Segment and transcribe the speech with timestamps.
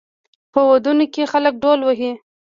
[0.53, 2.11] په ودونو کې خلک ډول وهي.